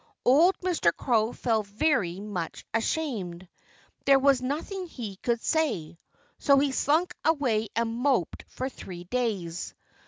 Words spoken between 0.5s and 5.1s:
Mr. Crow felt very much ashamed. There was nothing